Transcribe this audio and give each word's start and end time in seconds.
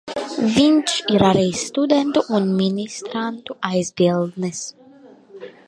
Viņš 0.53 0.93
ir 1.17 1.25
arī 1.27 1.43
studentu 1.59 2.23
un 2.37 2.49
ministrantu 2.61 3.59
aizbildnis. 3.73 4.67